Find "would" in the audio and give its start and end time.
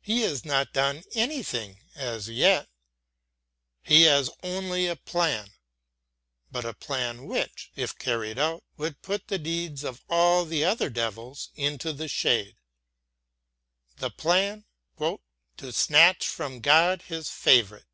8.76-9.02